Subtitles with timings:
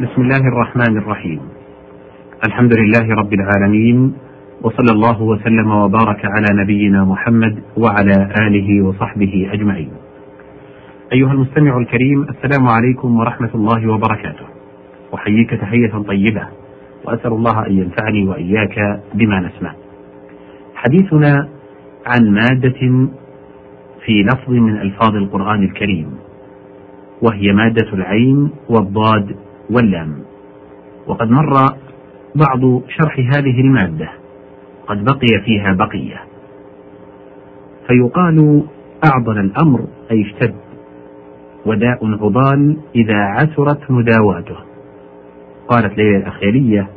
[0.00, 1.40] بسم الله الرحمن الرحيم.
[2.46, 4.14] الحمد لله رب العالمين
[4.62, 9.92] وصلى الله وسلم وبارك على نبينا محمد وعلى آله وصحبه أجمعين.
[11.12, 14.46] أيها المستمع الكريم السلام عليكم ورحمة الله وبركاته.
[15.14, 16.44] أحييك تحية طيبة
[17.04, 19.74] وأسأل الله أن ينفعني وإياك بما نسمع.
[20.74, 21.48] حديثنا
[22.06, 22.80] عن مادة
[24.04, 26.08] في لفظ من ألفاظ القرآن الكريم
[27.22, 29.36] وهي مادة العين والضاد.
[29.70, 30.14] واللام.
[31.06, 31.52] وقد مر
[32.34, 34.10] بعض شرح هذه المادة
[34.86, 36.20] قد بقي فيها بقية.
[37.86, 38.64] فيقال
[39.04, 40.54] أعضل الأمر أي اشتد
[41.66, 44.56] وداء عضال إذا عسرت مداواته
[45.68, 46.88] قالت ليلى الأخيرية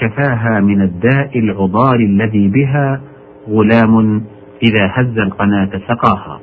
[0.00, 3.00] شفاها من الداء العضال الذي بها
[3.48, 4.24] غلام
[4.62, 6.40] إذا هز القناة سقاها.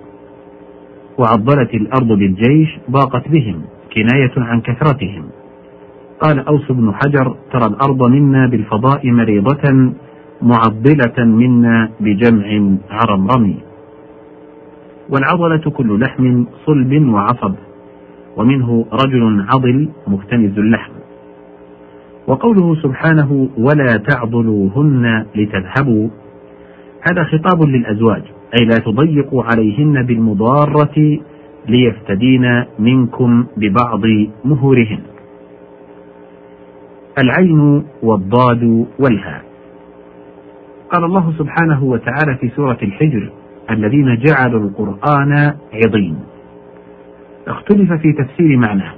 [1.17, 3.61] وعضلت الأرض بالجيش ضاقت بهم
[3.95, 5.29] كناية عن كثرتهم.
[6.21, 9.93] قال أوس بن حجر ترى الأرض منا بالفضاء مريضة
[10.41, 13.55] معضلة منا بجمع عرمرم
[15.09, 17.55] والعضلة كل لحم صلب وعصب
[18.37, 20.91] ومنه رجل عضل مكتنز اللحم.
[22.27, 26.09] وقوله سبحانه ولا تعضلوهن لتذهبوا
[27.11, 28.23] هذا خطاب للأزواج
[28.59, 31.19] أي لا تضيقوا عليهن بالمضارة
[31.69, 34.01] ليفتدين منكم ببعض
[34.45, 35.16] مهورهن.
[37.23, 39.41] العين والضاد والهاء.
[40.91, 43.31] قال الله سبحانه وتعالى في سورة الحجر
[43.71, 46.19] الذين جعلوا القرآن عضين.
[47.47, 48.93] اختلف في تفسير معناه.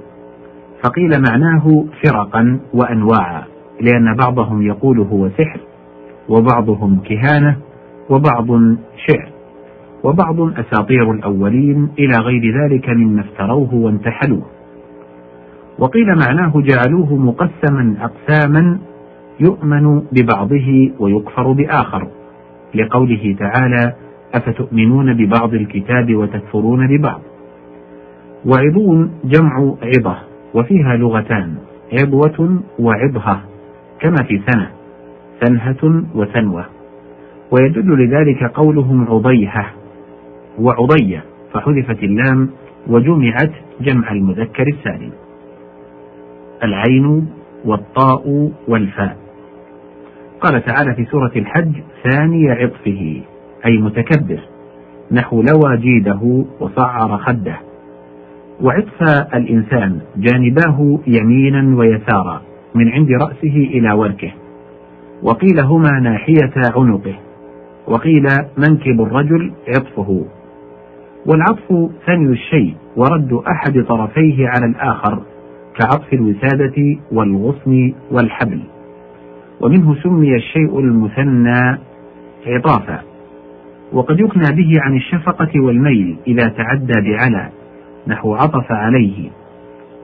[0.84, 3.42] فقيل معناه فرقا وأنواعا
[3.80, 5.60] لأن بعضهم يقول هو سحر
[6.28, 7.56] وبعضهم كهانة
[8.10, 8.46] وبعض
[9.06, 9.28] شعر
[10.04, 14.46] وبعض أساطير الأولين إلى غير ذلك مما افتروه وانتحلوه.
[15.78, 18.78] وقيل معناه جعلوه مقسما أقساما
[19.40, 22.08] يؤمن ببعضه ويكفر بآخر
[22.74, 23.94] لقوله تعالى
[24.34, 27.20] أفتؤمنون ببعض الكتاب وتكفرون ببعض؟
[28.46, 30.18] وعظون جمع عظة
[30.54, 31.54] وفيها لغتان
[32.00, 33.40] عضوة وعضهة
[34.00, 34.70] كما في سنة
[35.44, 36.66] سنهة وسنوة.
[37.50, 39.66] ويدل لذلك قولهم عضيهة
[40.58, 42.50] وعضية فحذفت اللام
[42.86, 45.12] وجمعت جمع المذكر السالم.
[46.64, 47.28] العين
[47.64, 49.16] والطاء والفاء.
[50.40, 51.72] قال تعالى في سورة الحج
[52.10, 53.20] ثاني عطفه
[53.66, 54.40] أي متكبر
[55.12, 57.56] نحو لوى جيده وصعر خده.
[58.62, 59.02] وعطف
[59.34, 62.42] الإنسان جانباه يمينا ويسارا
[62.74, 64.32] من عند رأسه إلى وركه.
[65.22, 67.14] وقيل هما ناحية عنقه.
[67.88, 68.26] وقيل
[68.58, 70.24] منكب الرجل عطفه.
[71.26, 75.22] والعطف ثني الشيء ورد أحد طرفيه على الآخر.
[75.78, 78.60] كعطف الوسادة والغصن والحبل.
[79.60, 81.78] ومنه سمي الشيء المثنى
[82.46, 83.02] عطافا.
[83.92, 87.48] وقد يكنى به عن الشفقة والميل إذا تعدى بعلى
[88.06, 89.30] نحو عطف عليه.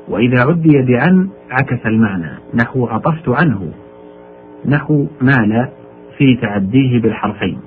[0.09, 3.73] وإذا عدي بعن عكس المعنى نحو عطفت عنه
[4.69, 5.69] نحو مال
[6.19, 7.59] في تعديه بالحرفين.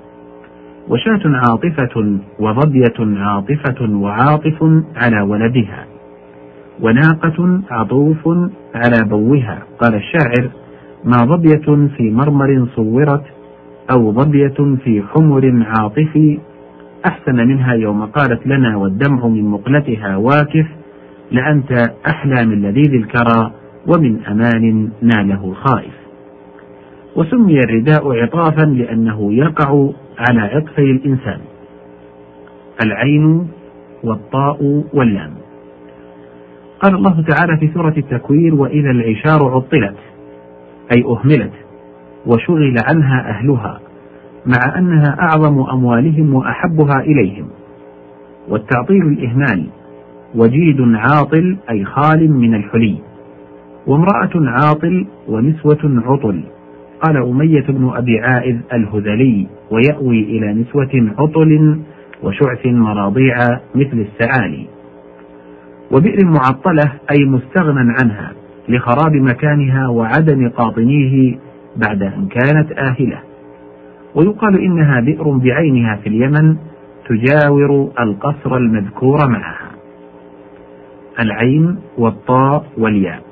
[0.88, 5.89] وشاة عاطفة وظبية عاطفة وعاطف على ولدها.
[6.82, 8.28] وناقة عطوف
[8.74, 9.58] على بوها.
[9.80, 10.50] قال الشاعر
[11.04, 13.24] ما ظبية في مرمر صورت
[13.92, 16.38] أو ظبية في حمر عاطف
[17.06, 20.66] أحسن منها يوم قالت لنا والدمع من مقلتها واكف
[21.32, 21.72] لأنت
[22.06, 23.52] أحلى من لذيذ الكرى
[23.86, 25.92] ومن أمان ناله الخائف
[27.16, 31.38] وسمي الرداء عطافا لأنه يقع على عطفي الإنسان.
[32.84, 33.48] العين
[34.04, 35.39] والطاء واللام.
[36.80, 39.96] قال الله تعالى في سورة التكوير وإذا العشار عطلت
[40.92, 41.52] أي أهملت
[42.26, 43.80] وشغل عنها أهلها
[44.46, 47.48] مع أنها أعظم أموالهم وأحبها إليهم.
[48.48, 49.66] والتعطيل الإهمال
[50.34, 52.96] وجيد عاطل أي خال من الحلي
[53.86, 56.42] وامرأة عاطل ونسوة عطل.
[57.02, 61.80] قال أمية بن أبي عائذ الهذلي ويأوي إلى نسوة عطل
[62.22, 63.36] وشعث مراضيع
[63.74, 64.66] مثل السعالي.
[65.90, 68.32] وبئر معطلة أي مستغنى عنها
[68.68, 71.38] لخراب مكانها وعدم قاطنيه
[71.76, 73.18] بعد أن كانت آهلة.
[74.14, 76.56] ويقال إنها بئر بعينها في اليمن
[77.08, 79.70] تجاور القصر المذكور معها.
[81.20, 83.22] العين والطاء والياء.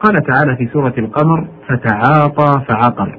[0.00, 3.18] قال تعالى في سورة القمر فتعاطى فعقر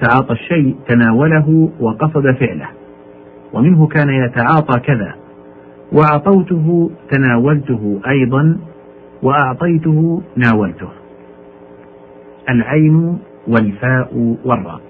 [0.00, 2.68] تعاطى الشيء تناوله وقصد فعله.
[3.52, 5.21] ومنه كان يتعاطى كذا.
[5.92, 8.58] وعطوته تناولته أيضا
[9.22, 10.88] وأعطيته ناولته.
[12.48, 13.18] العين
[13.48, 14.80] والفاء والراء.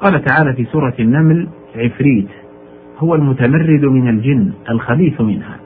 [0.00, 2.28] قال تعالى في سورة النمل عفريت
[2.98, 5.56] هو المتمرد من الجن الخبيث منها.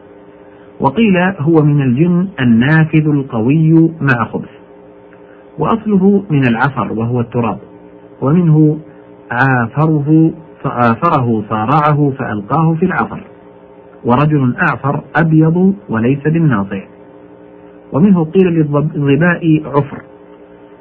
[0.81, 4.51] وقيل هو من الجن النافذ القوي مع خبث.
[5.59, 7.59] وأصله من العفر وهو التراب.
[8.21, 8.79] ومنه
[9.31, 13.30] عافره فآثره صارعه فألقاه في العفر.
[14.05, 16.81] ورجل أعفر أبيض وليس بالناصع
[17.93, 20.03] ومنه قيل للظباء عفر.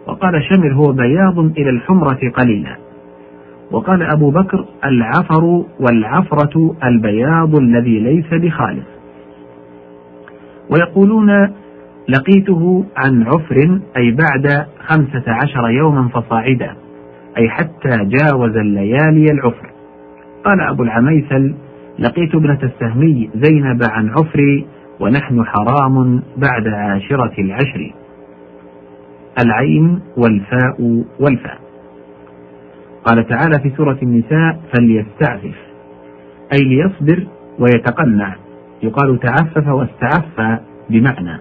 [0.07, 2.75] وقال شمر هو بياض إلى الحمرة قليلا.
[3.71, 8.87] وقال أبو بكر العفر والعفرة البياض الذي ليس بخالص.
[10.71, 11.49] ويقولون
[12.09, 16.75] لقيته عن عفر أي بعد خمسة عشر يوما فصاعدا
[17.37, 19.69] أي حتى جاوز الليالي العفر.
[20.45, 21.55] قال أبو العميسل
[21.99, 24.65] لقيت ابنة السهمي زينب عن عفري
[24.99, 27.93] ونحن حرام بعد عاشرة العشر.
[29.45, 31.59] العين والفاء والفاء.
[33.05, 35.55] قال تعالى في سورة النساء فليستعفف
[36.53, 37.27] أي ليصبر
[37.59, 38.35] ويتقنع.
[38.83, 40.59] يقال تعفف واستعف
[40.89, 41.39] بمعنى.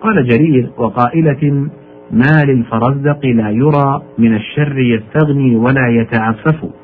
[0.00, 1.68] قال جرير وقائلة
[2.10, 6.83] ما للفرزدق لا يرى من الشر يستغني ولا يتعفف.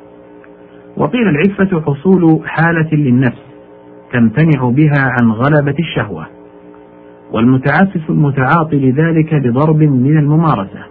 [1.00, 3.42] وقيل العفة حصول حالة للنفس
[4.12, 6.26] تمتنع بها عن غلبة الشهوة
[7.32, 10.84] والمتعفف المتعاطي لذلك بضرب من الممارسة.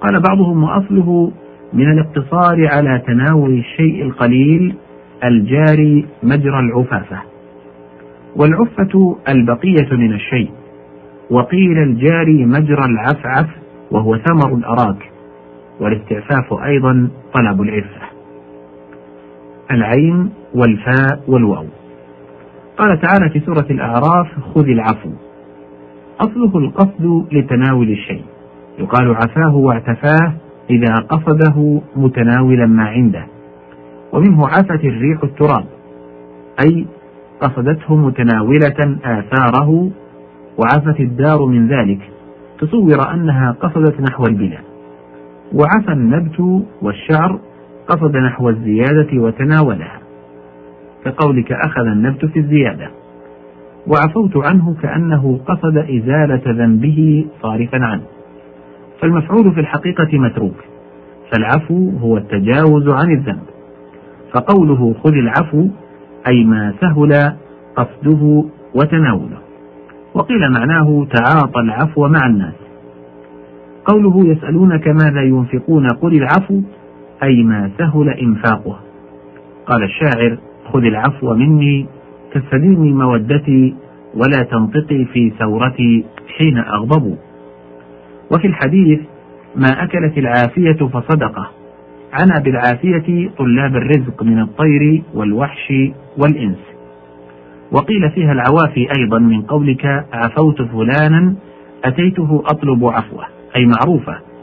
[0.00, 1.32] قال بعضهم وأصله
[1.72, 4.74] من الاقتصار على تناول الشيء القليل
[5.24, 7.20] الجاري مجرى العفافة.
[8.36, 10.50] والعفة البقية من الشيء
[11.30, 13.46] وقيل الجاري مجرى العفعف
[13.90, 15.10] وهو ثمر الأراك
[15.80, 18.13] والاستعفاف أيضا طلب العفة.
[19.70, 21.66] العين والفاء والواو.
[22.78, 25.10] قال تعالى في سورة الأعراف خذ العفو.
[26.20, 28.22] أصله القصد لتناول الشيء.
[28.78, 30.32] يقال عفاه واعتفاه
[30.70, 33.26] إذا قصده متناولا ما عنده.
[34.12, 35.64] ومنه عفت الريح التراب
[36.64, 36.86] أي
[37.40, 39.90] قصدته متناولة آثاره
[40.58, 42.00] وعفت الدار من ذلك.
[42.60, 44.64] تصور أنها قصدت نحو البناء.
[45.52, 47.38] وعفى النبت والشعر
[47.88, 50.00] قصد نحو الزيادة وتناولها.
[51.04, 52.90] كقولك أخذ النبت في الزيادة.
[53.86, 58.04] وعفوت عنه كأنه قصد إزالة ذنبه صارفا عنه.
[59.00, 60.56] فالمفعول في الحقيقة متروك.
[61.32, 63.46] فالعفو هو التجاوز عن الذنب.
[64.32, 65.68] فقوله خذ العفو
[66.28, 67.36] أي ما سهل
[67.76, 68.44] قصده
[68.74, 69.38] وتناوله.
[70.14, 72.54] وقيل معناه تعاطى العفو مع الناس.
[73.84, 76.60] قوله يسألونك ماذا ينفقون قل العفو
[77.24, 78.78] أي ما سهل إنفاقه.
[79.66, 80.38] قال الشاعر
[80.72, 81.86] خذ العفو مني
[82.32, 83.74] تستديمي مودتي
[84.14, 86.04] ولا تنطقي في ثورتي
[86.38, 87.16] حين أغضب.
[88.32, 89.00] وفي الحديث
[89.56, 91.50] ما أكلت العافية فصدقة.
[92.12, 95.72] عنا بالعافية طلاب الرزق من الطير والوحش
[96.18, 96.58] والإنس.
[97.72, 101.34] وقيل فيها العوافي أيضا من قولك عفوت فلانا
[101.84, 103.24] أتيته أطلب عفوه.
[103.56, 104.33] أي معروفة.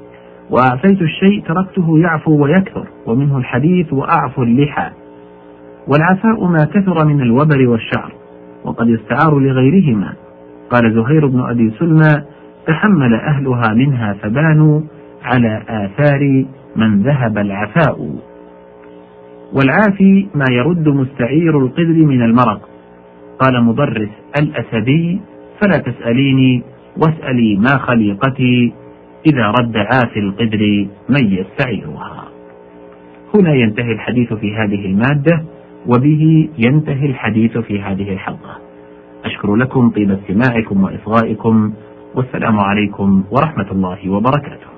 [0.52, 4.90] وأعفيت الشيء تركته يعفو ويكثر ومنه الحديث وأعفو اللحى.
[5.88, 8.12] والعفاء ما كثر من الوبر والشعر
[8.66, 10.14] وقد يستعار لغيرهما.
[10.70, 12.24] قال زهير بن أبي سلمى
[12.68, 14.82] تحمل أهلها منها فبانوا
[15.24, 18.16] على آثار من ذهب العفاء.
[19.54, 22.70] والعافي ما يرد مستعير القدر من المرق
[23.40, 25.22] قال مدرس الأسدي
[25.62, 26.64] فلا تسأليني
[26.98, 28.81] واسألي ما خليقتي.
[29.26, 32.28] إذا رد عافي القدر من يستعيرها
[33.36, 35.44] هنا ينتهي الحديث في هذه المادة
[35.88, 38.58] وبه ينتهي الحديث في هذه الحلقة.
[39.26, 41.74] أشكر لكم طيب استماعكم وإصغائكم
[42.16, 44.71] والسلام عليكم ورحمة الله وبركاته.